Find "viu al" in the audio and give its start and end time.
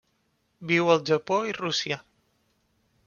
0.71-1.03